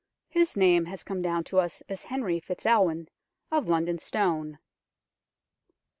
His 0.29 0.57
name 0.57 0.85
has 0.85 1.03
come 1.03 1.21
down 1.21 1.43
to 1.43 1.59
us 1.59 1.83
as 1.87 2.01
Henry 2.01 2.39
FitzAlwin 2.39 3.07
of 3.51 3.67
London 3.67 3.99
Stone. 3.99 4.57